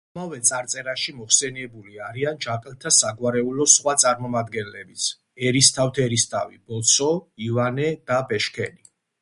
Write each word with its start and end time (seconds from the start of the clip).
ამავე 0.17 0.37
წარწერაში 0.49 1.11
მოხსენებული 1.17 1.99
არიან 2.05 2.39
ჯაყელთა 2.45 2.93
საგვარეულოს 2.99 3.75
სხვა 3.81 3.95
წარმომადგენლებიც: 4.05 5.05
ერისთავთერისთავი 5.51 6.61
ბოცო, 6.73 7.13
ივანე 7.51 7.91
და 8.11 8.23
ბეშქენი. 8.35 8.87